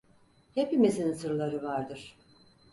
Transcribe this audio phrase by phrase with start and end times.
[0.55, 2.17] Hepimizin sırları vardır.